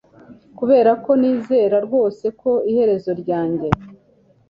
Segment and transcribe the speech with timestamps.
[0.57, 3.67] kubera ko nizera rwose ko iherezo ryanjye